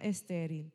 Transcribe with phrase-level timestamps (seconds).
[0.00, 0.72] estéril.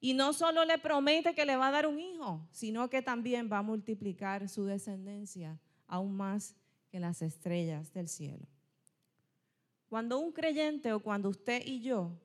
[0.00, 3.48] Y no solo le promete que le va a dar un hijo, sino que también
[3.50, 6.56] va a multiplicar su descendencia aún más
[6.90, 8.46] que las estrellas del cielo.
[9.88, 12.18] Cuando un creyente o cuando usted y yo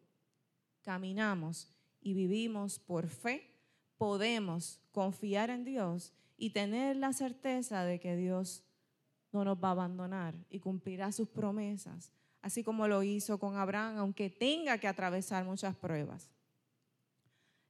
[0.81, 1.67] caminamos
[2.01, 3.53] y vivimos por fe,
[3.97, 8.63] podemos confiar en Dios y tener la certeza de que Dios
[9.31, 12.11] no nos va a abandonar y cumplirá sus promesas,
[12.41, 16.29] así como lo hizo con Abraham, aunque tenga que atravesar muchas pruebas.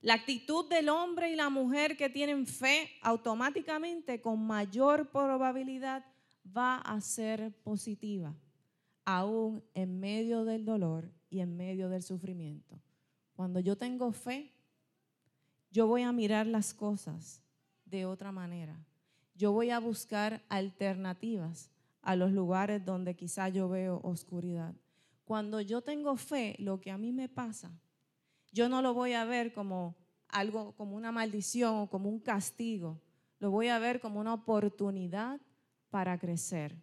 [0.02, 6.06] La actitud del hombre y la mujer que tienen fe automáticamente con mayor probabilidad
[6.56, 8.36] va a ser positiva,
[9.06, 12.80] aún en medio del dolor y en medio del sufrimiento.
[13.36, 14.52] Cuando yo tengo fe,
[15.72, 17.42] yo voy a mirar las cosas
[17.86, 18.80] de otra manera.
[19.36, 21.70] Yo voy a buscar alternativas
[22.02, 24.76] a los lugares donde quizá yo veo oscuridad.
[25.26, 27.72] Cuando yo tengo fe, lo que a mí me pasa,
[28.52, 29.96] yo no lo voy a ver como
[30.30, 33.02] algo, como una maldición o como un castigo.
[33.40, 35.40] Lo voy a ver como una oportunidad
[35.90, 36.76] para crecer,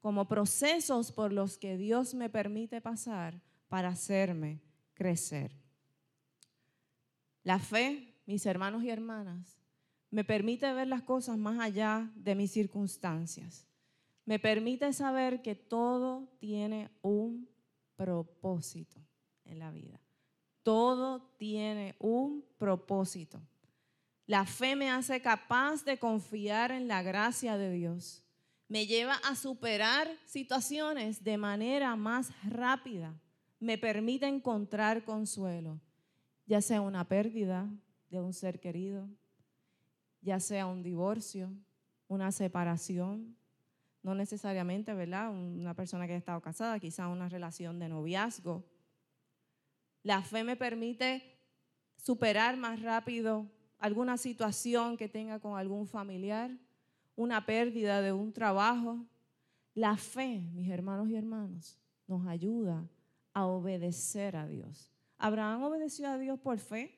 [0.00, 4.60] como procesos por los que Dios me permite pasar para hacerme
[4.94, 5.56] crecer.
[7.42, 9.58] La fe, mis hermanos y hermanas,
[10.10, 13.66] me permite ver las cosas más allá de mis circunstancias.
[14.26, 17.48] Me permite saber que todo tiene un
[17.94, 19.00] propósito
[19.44, 20.00] en la vida.
[20.64, 23.40] Todo tiene un propósito.
[24.26, 28.24] La fe me hace capaz de confiar en la gracia de Dios.
[28.66, 33.14] Me lleva a superar situaciones de manera más rápida.
[33.60, 35.80] Me permite encontrar consuelo,
[36.46, 37.70] ya sea una pérdida
[38.10, 39.08] de un ser querido,
[40.20, 41.52] ya sea un divorcio,
[42.08, 43.36] una separación,
[44.06, 45.32] no necesariamente, ¿verdad?
[45.32, 48.64] Una persona que ha estado casada, quizá una relación de noviazgo,
[50.04, 51.36] la fe me permite
[51.96, 56.52] superar más rápido alguna situación que tenga con algún familiar,
[57.16, 59.04] una pérdida de un trabajo.
[59.74, 61.76] La fe, mis hermanos y hermanos,
[62.06, 62.88] nos ayuda
[63.32, 64.88] a obedecer a Dios.
[65.18, 66.96] Abraham obedeció a Dios por fe.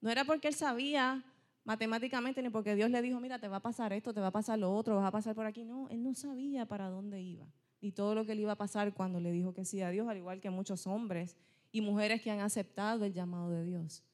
[0.00, 1.24] No era porque él sabía
[1.66, 4.32] matemáticamente ni porque Dios le dijo, mira, te va a pasar esto, te va a
[4.32, 5.64] pasar lo otro, vas a pasar por aquí.
[5.64, 7.44] No, él no sabía para dónde iba
[7.80, 10.08] y todo lo que le iba a pasar cuando le dijo que sí a Dios,
[10.08, 11.36] al igual que muchos hombres
[11.72, 14.04] y mujeres que han aceptado el llamado de Dios.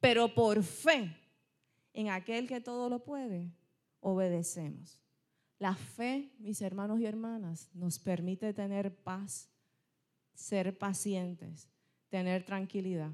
[0.00, 1.16] Pero por fe
[1.94, 3.50] en aquel que todo lo puede,
[4.00, 5.00] obedecemos.
[5.58, 9.48] La fe, mis hermanos y hermanas, nos permite tener paz,
[10.34, 11.70] ser pacientes,
[12.10, 13.10] tener tranquilidad.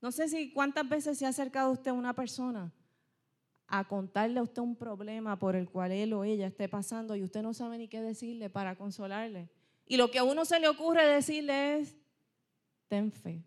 [0.00, 2.72] No sé si cuántas veces se ha acercado usted a una persona
[3.74, 7.22] a contarle a usted un problema por el cual él o ella esté pasando y
[7.22, 9.48] usted no sabe ni qué decirle para consolarle.
[9.86, 11.96] Y lo que a uno se le ocurre decirle es,
[12.88, 13.42] ten fe.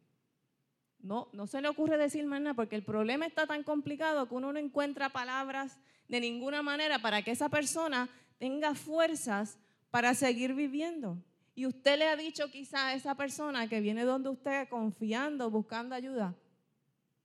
[0.97, 4.33] No, no se le ocurre decir más nada porque el problema está tan complicado que
[4.33, 5.77] uno no encuentra palabras
[6.07, 8.09] de ninguna manera para que esa persona
[8.39, 9.59] tenga fuerzas
[9.91, 11.19] para seguir viviendo.
[11.53, 15.93] Y usted le ha dicho quizá a esa persona que viene donde usted confiando, buscando
[15.93, 16.33] ayuda,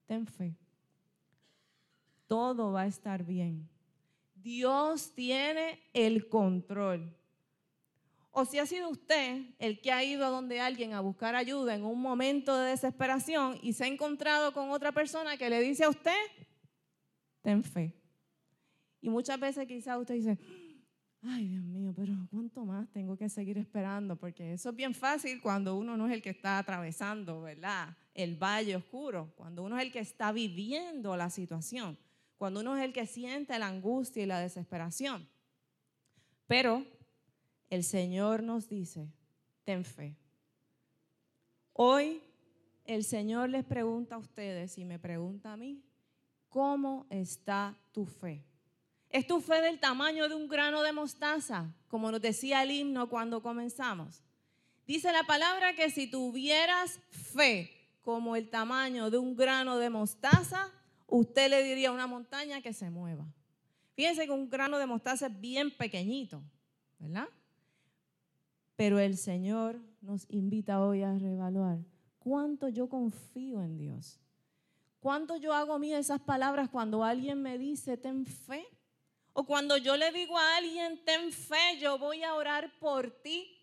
[0.04, 0.54] ten fe.
[2.30, 3.68] Todo va a estar bien.
[4.36, 7.12] Dios tiene el control.
[8.30, 11.74] O si ha sido usted el que ha ido a donde alguien a buscar ayuda
[11.74, 15.82] en un momento de desesperación y se ha encontrado con otra persona que le dice
[15.82, 16.14] a usted,
[17.42, 18.00] ten fe.
[19.00, 20.38] Y muchas veces quizás usted dice,
[21.22, 24.14] ay Dios mío, pero ¿cuánto más tengo que seguir esperando?
[24.14, 27.96] Porque eso es bien fácil cuando uno no es el que está atravesando, ¿verdad?
[28.14, 31.98] El valle oscuro, cuando uno es el que está viviendo la situación,
[32.40, 35.28] cuando uno es el que siente la angustia y la desesperación.
[36.46, 36.86] Pero
[37.68, 39.12] el Señor nos dice,
[39.62, 40.16] ten fe.
[41.74, 42.22] Hoy
[42.86, 45.84] el Señor les pregunta a ustedes y me pregunta a mí,
[46.48, 48.42] ¿cómo está tu fe?
[49.10, 53.10] ¿Es tu fe del tamaño de un grano de mostaza, como nos decía el himno
[53.10, 54.22] cuando comenzamos?
[54.86, 57.70] Dice la palabra que si tuvieras fe
[58.00, 60.72] como el tamaño de un grano de mostaza,
[61.10, 63.26] usted le diría a una montaña que se mueva.
[63.94, 66.42] Fíjense que un grano de mostaza es bien pequeñito,
[66.98, 67.28] ¿verdad?
[68.76, 71.78] Pero el Señor nos invita hoy a reevaluar
[72.18, 74.18] cuánto yo confío en Dios.
[75.00, 78.66] ¿Cuánto yo hago mía esas palabras cuando alguien me dice, ten fe?
[79.32, 83.56] O cuando yo le digo a alguien, ten fe, yo voy a orar por ti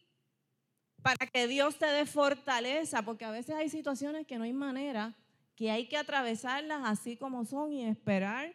[1.01, 5.15] para que Dios te dé fortaleza, porque a veces hay situaciones que no hay manera,
[5.57, 8.53] que hay que atravesarlas así como son y esperar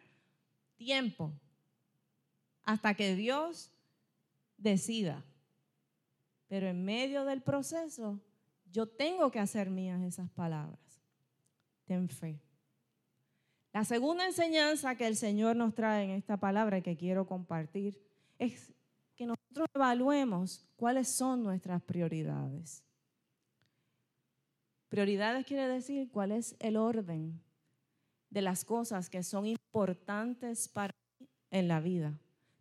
[0.77, 1.33] tiempo
[2.63, 3.69] hasta que Dios
[4.57, 5.21] decida.
[6.47, 8.21] Pero en medio del proceso,
[8.71, 10.79] yo tengo que hacer mías esas palabras.
[11.83, 12.39] ten fe.
[13.73, 18.01] La segunda enseñanza que el Señor nos trae en esta palabra que quiero compartir
[18.39, 18.73] es
[19.17, 22.81] que nosotros evaluemos cuáles son nuestras prioridades.
[24.93, 27.41] Prioridades quiere decir cuál es el orden
[28.29, 32.13] de las cosas que son importantes para mí en la vida.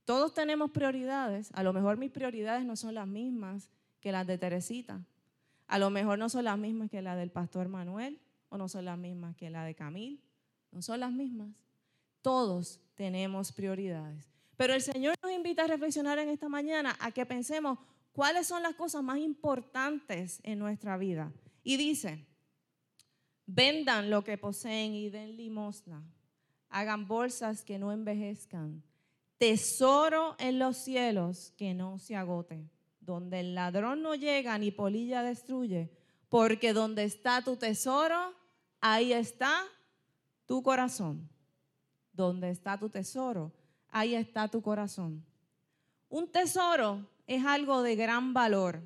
[0.06, 1.50] Todos tenemos prioridades.
[1.52, 3.68] A lo mejor mis prioridades no son las mismas
[4.00, 5.04] que las de Teresita.
[5.66, 8.18] A lo mejor no son las mismas que las del pastor Manuel
[8.48, 10.18] o no son las mismas que la de Camil.
[10.70, 11.50] No son las mismas.
[12.22, 14.26] Todos tenemos prioridades.
[14.56, 17.78] Pero el Señor nos invita a reflexionar en esta mañana a que pensemos
[18.14, 21.30] cuáles son las cosas más importantes en nuestra vida.
[21.62, 22.26] Y dice,
[23.46, 26.04] vendan lo que poseen y den limosna.
[26.68, 28.82] Hagan bolsas que no envejezcan.
[29.38, 32.68] Tesoro en los cielos que no se agote
[33.02, 35.90] donde el ladrón no llega ni polilla destruye,
[36.28, 38.34] porque donde está tu tesoro,
[38.80, 39.64] ahí está
[40.46, 41.28] tu corazón.
[42.12, 43.52] Donde está tu tesoro,
[43.88, 45.24] ahí está tu corazón.
[46.08, 48.82] Un tesoro es algo de gran valor.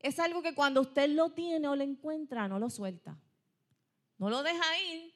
[0.00, 3.18] Es algo que cuando usted lo tiene o lo encuentra, no lo suelta.
[4.18, 5.12] No lo deja ir.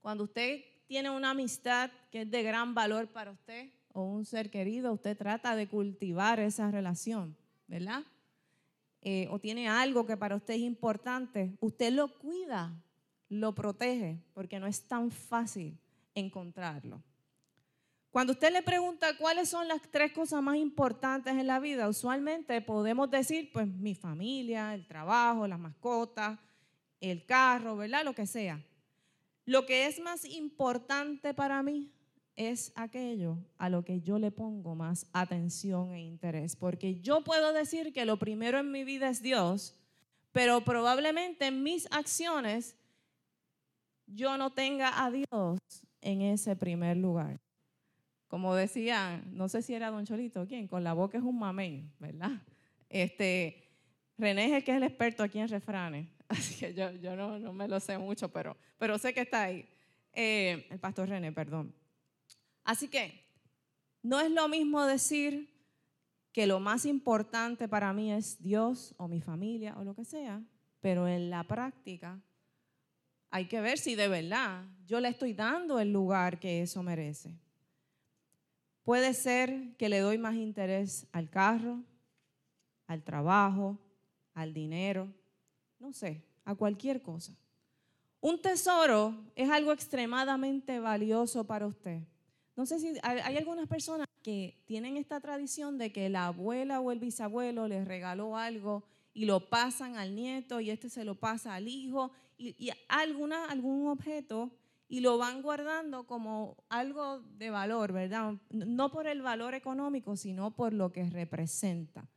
[0.00, 4.50] Cuando usted tiene una amistad que es de gran valor para usted, o un ser
[4.50, 7.36] querido, usted trata de cultivar esa relación,
[7.68, 8.02] ¿verdad?
[9.02, 12.74] Eh, o tiene algo que para usted es importante, usted lo cuida,
[13.28, 15.78] lo protege, porque no es tan fácil
[16.14, 17.02] encontrarlo.
[18.14, 22.60] Cuando usted le pregunta cuáles son las tres cosas más importantes en la vida, usualmente
[22.60, 26.38] podemos decir, pues mi familia, el trabajo, las mascotas,
[27.00, 28.04] el carro, ¿verdad?
[28.04, 28.64] Lo que sea.
[29.44, 31.92] Lo que es más importante para mí
[32.36, 36.54] es aquello a lo que yo le pongo más atención e interés.
[36.54, 39.74] Porque yo puedo decir que lo primero en mi vida es Dios,
[40.30, 42.76] pero probablemente en mis acciones
[44.06, 45.58] yo no tenga a Dios
[46.00, 47.43] en ese primer lugar.
[48.28, 50.66] Como decía, no sé si era Don Cholito, ¿quién?
[50.66, 52.32] Con la boca es un mamén, ¿verdad?
[52.88, 53.64] Este,
[54.18, 57.68] René es el que es el experto aquí en refranes, así que yo, no, me
[57.68, 59.68] lo sé mucho, pero, pero sé que está ahí.
[60.12, 61.74] Eh, el pastor René, perdón.
[62.62, 63.24] Así que
[64.02, 65.50] no es lo mismo decir
[66.32, 70.42] que lo más importante para mí es Dios o mi familia o lo que sea,
[70.80, 72.20] pero en la práctica
[73.30, 77.38] hay que ver si de verdad yo le estoy dando el lugar que eso merece.
[78.84, 81.82] Puede ser que le doy más interés al carro,
[82.86, 83.78] al trabajo,
[84.34, 85.12] al dinero,
[85.78, 87.34] no sé, a cualquier cosa.
[88.20, 92.02] Un tesoro es algo extremadamente valioso para usted.
[92.56, 96.92] No sé si hay, algunas personas que tienen esta tradición de que la abuela o
[96.92, 101.54] el bisabuelo les regaló algo y lo pasan al nieto y este se lo pasa
[101.54, 104.50] al hijo y, alguna, algún objeto
[104.94, 108.34] y lo van guardando como algo de valor, ¿verdad?
[108.50, 112.08] No por el valor económico, sino por lo que representa.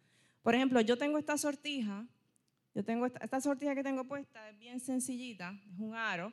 [0.44, 2.06] Por ejemplo, yo tengo esta sortija,
[2.76, 6.32] yo tengo esta, sortija que tengo puesta, es bien sencillita, es un aro.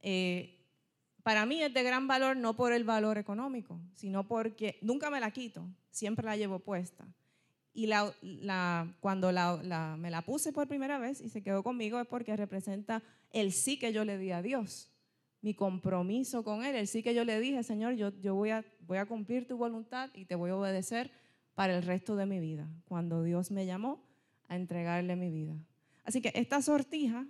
[0.00, 0.62] Eh,
[1.22, 5.20] para mí es de gran valor no por el valor económico, sino porque nunca me
[5.20, 7.06] la quito, siempre la llevo puesta.
[7.72, 7.88] Y
[9.00, 13.52] cuando me la puse por primera vez y se quedó conmigo es porque representa el
[13.52, 14.91] sí que yo le di a Dios,
[15.42, 18.64] mi compromiso con Él, el sí que yo le dije, Señor, yo, yo voy, a,
[18.86, 21.10] voy a cumplir tu voluntad y te voy a obedecer
[21.54, 24.02] para el resto de mi vida, cuando Dios me llamó
[24.48, 25.56] a entregarle mi vida.
[26.04, 27.26] Así que esta sortija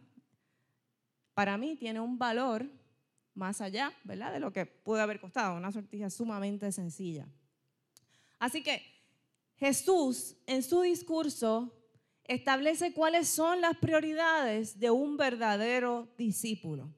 [1.34, 2.66] para mí tiene un valor
[3.34, 4.32] más allá, ¿verdad?
[4.32, 7.26] De lo que puede haber costado, una sortija sumamente sencilla.
[8.38, 8.82] Así que
[9.56, 11.72] Jesús en su discurso
[12.24, 16.92] establece cuáles son las prioridades de un verdadero discípulo.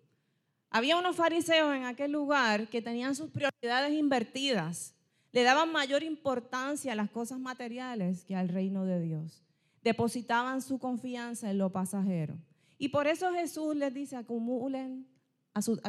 [0.74, 4.92] Había unos fariseos en aquel lugar que tenían sus prioridades invertidas,
[5.30, 9.44] le daban mayor importancia a las cosas materiales que al reino de Dios.
[9.84, 12.36] Depositaban su confianza en lo pasajero.
[12.76, 15.06] Y por eso Jesús les dice, acumulen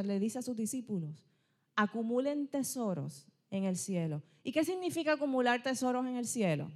[0.04, 1.32] le dice a sus discípulos,
[1.76, 4.22] acumulen tesoros en el cielo.
[4.44, 6.70] ¿Y qué significa acumular tesoros en el cielo?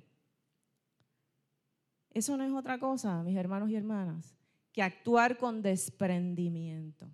[2.09, 4.35] Eso no es otra cosa, mis hermanos y hermanas,
[4.71, 7.08] que actuar con desprendimiento.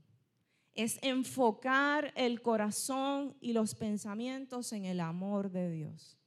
[0.76, 6.20] Es enfocar el corazón y los pensamientos en el amor de Dios.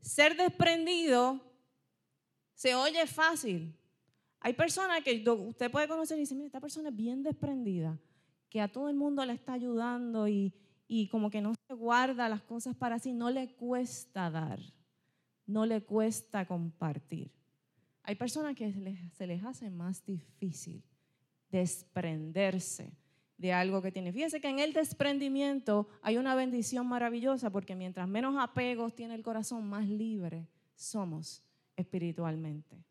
[0.00, 1.40] Ser desprendido
[2.54, 3.74] se oye fácil.
[4.40, 7.98] Hay personas que usted puede conocer y decir, mira, esta persona es bien desprendida
[8.48, 10.52] que a todo el mundo le está ayudando y,
[11.10, 14.60] como que no se guarda las cosas para sí, no le cuesta dar,
[15.46, 17.30] no le cuesta compartir.
[18.02, 20.82] Hay personas que se les, se les hace más difícil
[21.50, 22.92] desprenderse
[23.40, 24.12] de algo que tiene.
[24.12, 29.22] Fíjense que en el desprendimiento hay una bendición maravillosa porque mientras menos apegos tiene el
[29.22, 31.42] corazón, más libre somos
[31.74, 32.84] espiritualmente.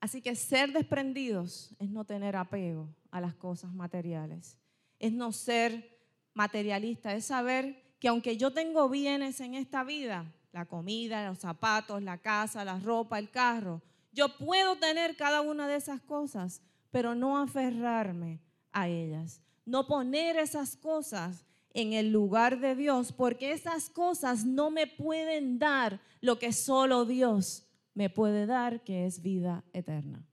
[0.00, 4.58] Así que ser desprendidos es no tener apego a las cosas materiales,
[4.98, 5.98] es no ser
[6.34, 12.02] materialista, es saber que aunque yo tengo bienes en esta vida, la comida, los zapatos,
[12.02, 13.80] la casa, la ropa, el carro,
[14.12, 16.60] yo puedo tener cada una de esas cosas,
[16.90, 18.43] pero no aferrarme
[18.74, 24.70] a ellas, no poner esas cosas en el lugar de Dios, porque esas cosas no
[24.70, 30.26] me pueden dar lo que solo Dios me puede dar, que es vida eterna.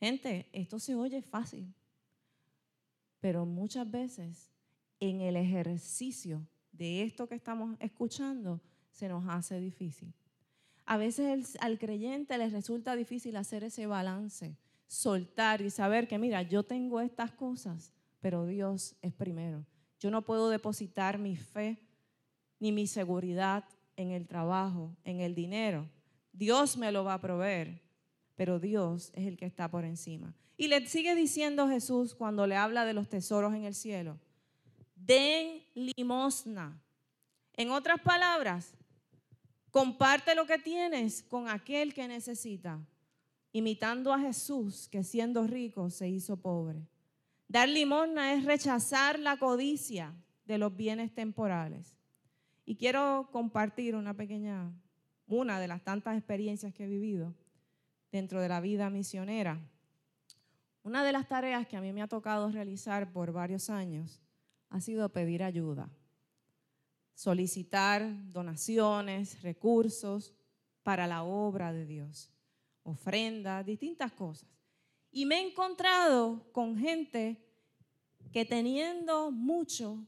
[0.00, 1.72] Gente, esto se oye fácil,
[3.20, 4.50] pero muchas veces
[5.00, 8.60] en el ejercicio de esto que estamos escuchando
[8.90, 10.12] se nos hace difícil.
[10.84, 16.42] A veces al creyente le resulta difícil hacer ese balance, soltar y saber que, mira,
[16.42, 19.64] yo tengo estas cosas, pero Dios es primero.
[19.98, 21.78] Yo no puedo depositar mi fe
[22.58, 23.64] ni mi seguridad
[23.96, 25.88] en el trabajo, en el dinero,
[26.32, 27.82] Dios me lo va a proveer,
[28.36, 30.34] pero Dios es el que está por encima.
[30.56, 34.18] Y le sigue diciendo Jesús cuando le habla de los tesoros en el cielo,
[34.94, 36.80] den limosna.
[37.54, 38.74] En otras palabras,
[39.70, 42.80] comparte lo que tienes con aquel que necesita,
[43.52, 46.88] imitando a Jesús que siendo rico se hizo pobre.
[47.48, 50.14] Dar limosna es rechazar la codicia
[50.46, 51.94] de los bienes temporales.
[52.64, 54.72] Y quiero compartir una pequeña
[55.26, 57.34] una de las tantas experiencias que he vivido
[58.10, 59.60] dentro de la vida misionera.
[60.82, 64.20] Una de las tareas que a mí me ha tocado realizar por varios años
[64.68, 65.88] ha sido pedir ayuda,
[67.14, 70.34] solicitar donaciones, recursos
[70.82, 72.30] para la obra de Dios,
[72.82, 74.48] ofrendas, distintas cosas.
[75.10, 77.42] Y me he encontrado con gente
[78.32, 80.06] que teniendo mucho,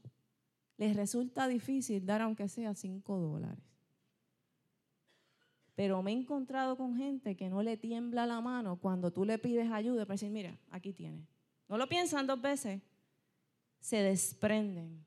[0.77, 3.63] les resulta difícil dar aunque sea cinco dólares.
[5.75, 9.37] Pero me he encontrado con gente que no le tiembla la mano cuando tú le
[9.37, 11.27] pides ayuda para decir, mira, aquí tienes.
[11.67, 12.81] No lo piensan dos veces.
[13.79, 15.05] Se desprenden,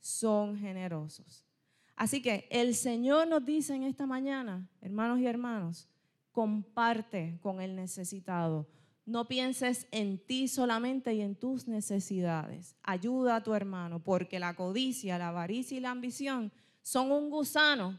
[0.00, 1.46] son generosos.
[1.94, 5.88] Así que el Señor nos dice en esta mañana, hermanos y hermanos,
[6.38, 8.68] comparte con el necesitado.
[9.04, 12.76] No pienses en ti solamente y en tus necesidades.
[12.84, 17.98] Ayuda a tu hermano, porque la codicia, la avaricia y la ambición son un gusano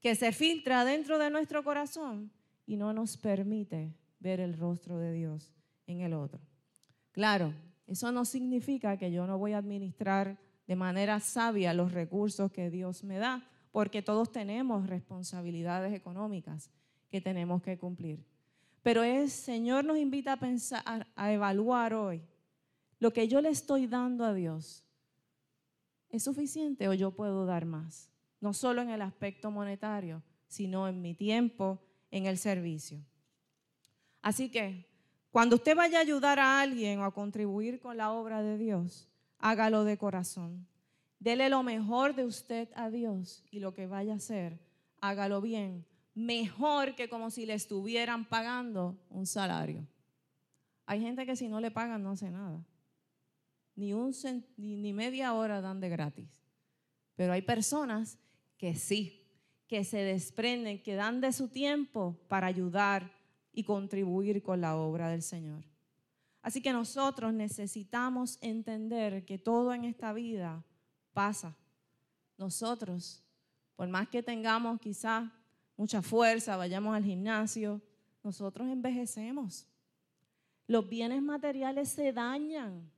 [0.00, 2.32] que se filtra dentro de nuestro corazón
[2.64, 5.52] y no nos permite ver el rostro de Dios
[5.86, 6.40] en el otro.
[7.12, 7.52] Claro,
[7.86, 12.70] eso no significa que yo no voy a administrar de manera sabia los recursos que
[12.70, 16.70] Dios me da, porque todos tenemos responsabilidades económicas
[17.10, 18.24] que tenemos que cumplir.
[18.82, 22.22] Pero el Señor nos invita a pensar, a evaluar hoy,
[22.98, 24.84] lo que yo le estoy dando a Dios,
[26.08, 28.10] ¿es suficiente o yo puedo dar más?
[28.40, 33.04] no solo en el aspecto monetario, sino en mi tiempo, en el servicio.
[34.22, 34.86] Así que
[35.30, 39.08] cuando usted vaya a ayudar a alguien o a contribuir con la obra de Dios,
[39.38, 40.66] hágalo de corazón.
[41.18, 44.60] Dele lo mejor de usted a Dios y lo que vaya a hacer,
[45.00, 45.84] hágalo bien,
[46.16, 49.86] mejor que como si le estuvieran pagando un salario.
[50.86, 52.64] Hay gente que si no le pagan no hace nada.
[53.74, 54.14] Ni, un
[54.56, 56.42] ni media hora dan de gratis.
[57.16, 58.18] Pero hay personas
[58.56, 59.28] que sí,
[59.68, 63.12] que se desprenden, que dan de su tiempo para ayudar
[63.52, 65.64] y contribuir con la obra del Señor.
[66.40, 70.64] Así que nosotros necesitamos entender que todo en esta vida
[71.12, 71.54] pasa.
[72.38, 73.22] Nosotros,
[73.74, 75.30] por más que tengamos quizás
[75.76, 77.80] mucha fuerza, vayamos al gimnasio,
[78.22, 79.66] nosotros envejecemos.
[80.66, 82.90] Los bienes materiales se dañan.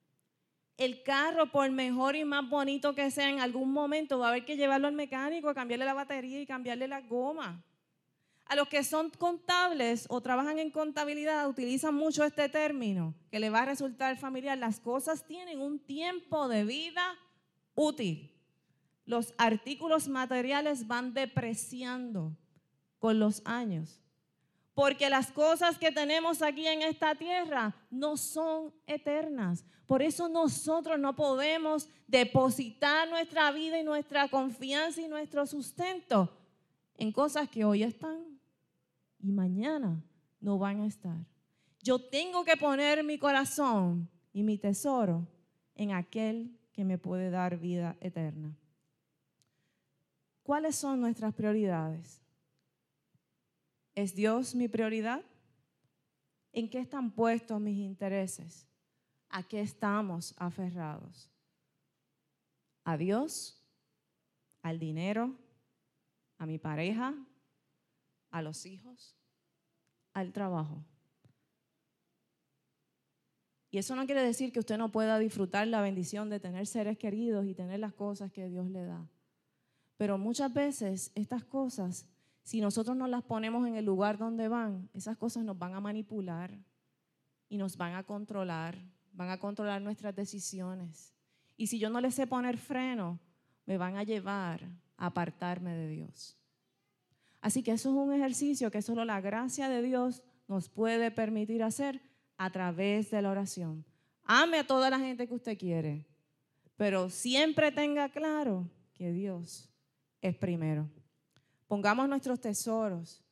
[0.79, 4.45] El carro, por mejor y más bonito que sea, en algún momento va a haber
[4.45, 7.65] que llevarlo al mecánico, cambiarle la batería y cambiarle la goma.
[8.47, 13.51] A los que son contables o trabajan en contabilidad utilizan mucho este término que le
[13.51, 14.57] va a resultar familiar.
[14.57, 17.19] Las cosas tienen un tiempo de vida
[17.75, 18.33] útil.
[19.05, 22.35] Los artículos materiales van depreciando
[22.99, 24.01] con los años
[24.79, 29.65] porque las cosas que tenemos aquí en esta tierra no son eternas.
[29.89, 36.33] Por eso nosotros no podemos depositar nuestra vida y nuestra confianza y nuestro sustento
[36.95, 38.39] en cosas que hoy están
[39.19, 40.01] y mañana
[40.41, 41.27] no van a estar.
[41.83, 45.27] Yo tengo que poner mi corazón y mi tesoro
[45.75, 48.57] en aquel que me puede dar vida eterna.
[50.45, 52.23] ¿Cuáles son nuestras prioridades?
[53.99, 55.25] ¿Es Dios mi prioridad?
[56.53, 58.69] ¿En qué están puestos mis intereses?
[59.29, 61.29] ¿A qué estamos aferrados?
[62.85, 63.61] ¿A Dios?
[64.63, 65.37] ¿Al dinero?
[66.37, 67.13] ¿A mi pareja?
[68.31, 69.17] ¿A los hijos?
[70.13, 70.85] ¿Al trabajo?
[73.73, 76.99] Y eso no quiere decir que usted no pueda disfrutar la bendición de tener seres
[76.99, 79.11] queridos y tener las cosas que Dios le da.
[79.97, 82.07] Pero muchas veces estas cosas,
[82.43, 85.81] si nosotros no las ponemos en el lugar donde van, esas cosas nos van a
[85.81, 86.59] manipular
[87.49, 88.79] y nos van a controlar,
[89.13, 91.15] van a controlar nuestras decisiones.
[91.57, 93.19] Y si yo no les sé poner freno,
[93.67, 94.65] me van a llevar
[94.97, 96.39] a apartarme de Dios.
[97.41, 101.63] Así que eso es un ejercicio que solo la gracia de Dios nos puede permitir
[101.63, 102.01] hacer
[102.37, 103.85] a través de la oración.
[104.25, 106.07] Ame a toda la gente que usted quiere,
[106.77, 109.71] pero siempre tenga claro que Dios
[110.21, 110.89] es primero.
[111.69, 113.23] Pongamos nuestros tesoros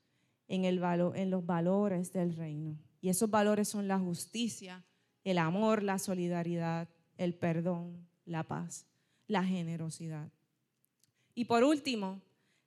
[0.47, 2.79] en, los valores del reino.
[3.01, 4.85] Y esos valores son la justicia,
[5.25, 8.87] el amor, la solidaridad, el perdón, la paz,
[9.27, 10.29] la generosidad.
[11.35, 12.21] Y por último,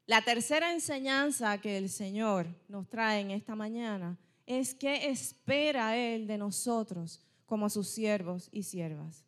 [0.07, 6.25] la tercera enseñanza que el Señor nos trae en esta mañana es qué espera Él
[6.25, 9.23] de nosotros como sus siervos y siervas.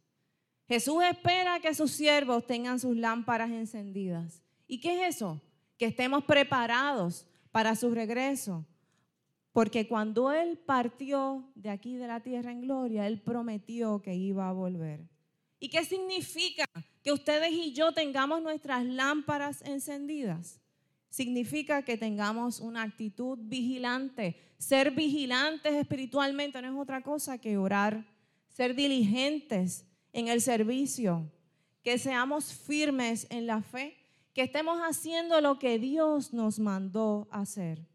[0.67, 4.41] Jesús espera que sus siervos tengan sus lámparas encendidas.
[4.67, 5.41] ¿Y qué es eso?
[5.82, 8.68] Que estemos preparados para su regreso.
[9.52, 14.48] Porque cuando Él partió de aquí de la tierra en gloria, Él prometió que iba
[14.48, 15.10] a volver.
[15.60, 16.66] ¿Y qué significa
[17.02, 20.62] que ustedes y yo tengamos nuestras lámparas encendidas?
[21.10, 24.40] Significa que tengamos una actitud vigilante.
[24.60, 28.06] Ser vigilantes espiritualmente no es otra cosa que orar,
[28.50, 31.28] ser diligentes en el servicio,
[31.82, 33.98] que seamos firmes en la fe,
[34.34, 37.86] que estemos haciendo lo que Dios nos mandó hacer,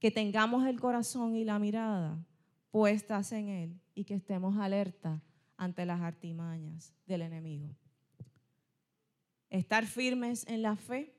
[0.00, 2.24] que tengamos el corazón y la mirada
[2.70, 5.22] puestas en Él y que estemos alerta
[5.56, 7.68] ante las artimañas del enemigo.
[9.48, 11.14] Estar firmes en la fe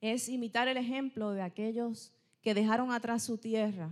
[0.00, 3.90] es imitar el ejemplo de aquellos que dejaron atrás su tierra,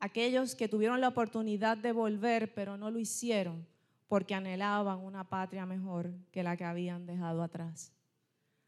[0.00, 3.64] aquellos que tuvieron la oportunidad de volver pero no lo hicieron
[4.08, 7.92] porque anhelaban una patria mejor que la que habían dejado atrás.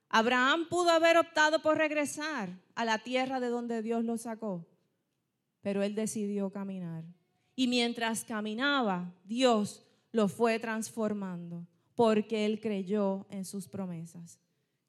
[0.09, 4.66] Abraham pudo haber optado por regresar a la tierra de donde Dios lo sacó,
[5.62, 7.05] pero él decidió caminar.
[7.55, 14.38] Y mientras caminaba, Dios lo fue transformando porque él creyó en sus promesas.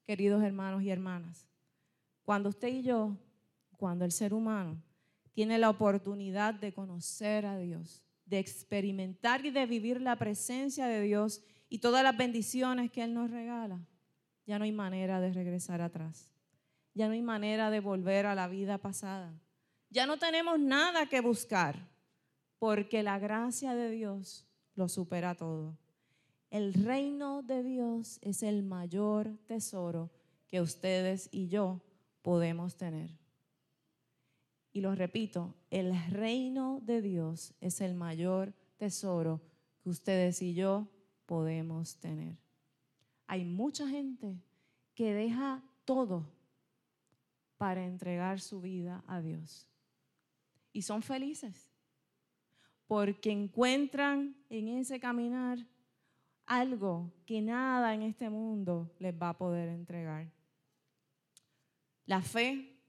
[0.04, 1.46] Queridos hermanos y hermanas,
[2.24, 3.16] cuando usted y yo,
[3.76, 4.80] cuando el ser humano
[5.32, 11.00] tiene la oportunidad de conocer a Dios, de experimentar y de vivir la presencia de
[11.02, 13.80] Dios y todas las bendiciones que Él nos regala,
[14.48, 16.32] ya no hay manera de regresar atrás.
[16.94, 19.38] Ya no hay manera de volver a la vida pasada.
[19.90, 21.86] Ya no tenemos nada que buscar
[22.58, 25.76] porque la gracia de Dios lo supera todo.
[26.48, 30.10] El reino de Dios es el mayor tesoro
[30.46, 31.82] que ustedes y yo
[32.22, 33.10] podemos tener.
[34.72, 39.42] Y lo repito, el reino de Dios es el mayor tesoro
[39.82, 40.88] que ustedes y yo
[41.26, 42.47] podemos tener.
[43.28, 44.42] Hay mucha gente
[44.96, 46.26] que deja todo
[47.56, 49.68] para entregar su vida a Dios.
[50.72, 51.68] Y son felices
[52.88, 55.58] porque encuentran en ese caminar
[56.46, 60.32] algo que nada en este mundo les va a poder entregar.
[62.06, 62.80] La fe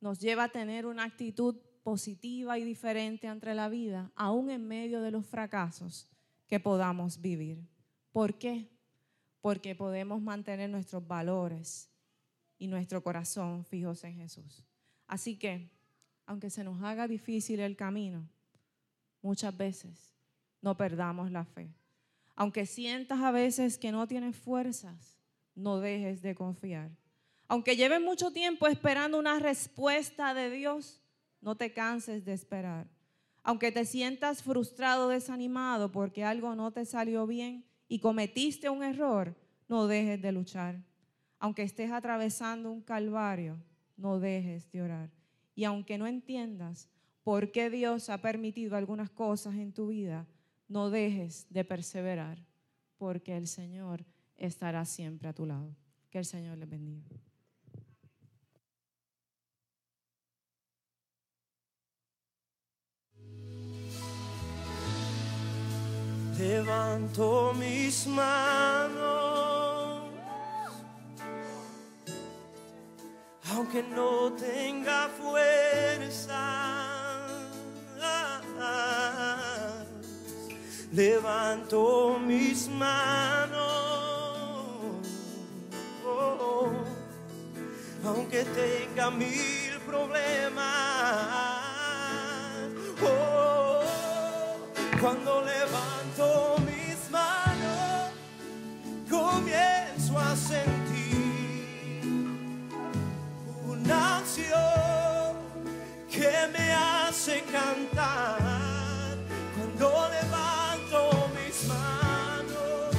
[0.00, 5.00] nos lleva a tener una actitud positiva y diferente ante la vida, aún en medio
[5.00, 6.08] de los fracasos
[6.48, 7.64] que podamos vivir.
[8.10, 8.68] ¿Por qué?
[9.42, 11.90] Porque podemos mantener nuestros valores
[12.58, 14.64] y nuestro corazón fijos en Jesús.
[15.06, 15.68] Así que,
[16.24, 18.26] aunque se nos haga difícil el camino,
[19.20, 20.14] muchas veces
[20.62, 21.74] no perdamos la fe.
[22.34, 25.18] Aunque sientas a veces que no tienes fuerzas,
[25.54, 26.90] no dejes de confiar.
[27.48, 31.02] Aunque lleves mucho tiempo esperando una respuesta de Dios,
[31.40, 32.86] no te canses de esperar.
[33.42, 39.36] Aunque te sientas frustrado, desanimado porque algo no te salió bien y cometiste un error,
[39.68, 40.82] no dejes de luchar.
[41.38, 43.62] Aunque estés atravesando un calvario,
[43.98, 45.10] no dejes de orar.
[45.54, 46.88] Y aunque no entiendas
[47.22, 50.26] por qué Dios ha permitido algunas cosas en tu vida,
[50.68, 52.38] no dejes de perseverar,
[52.96, 54.06] porque el Señor
[54.38, 55.76] estará siempre a tu lado.
[56.08, 57.04] Que el Señor les bendiga.
[66.42, 68.92] levanto mis manos,
[73.52, 76.42] aunque no tenga fuerza,
[80.92, 83.62] levanto mis manos,
[88.04, 91.51] aunque tenga mil problemas
[107.72, 109.16] cantar
[109.56, 112.94] cuando levanto mis manos,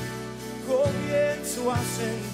[0.68, 2.33] comienzo a sentir.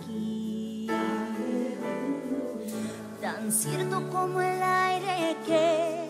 [0.00, 0.86] aquí.
[3.20, 6.08] Tan cierto como el aire que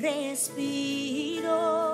[0.00, 1.87] respiro.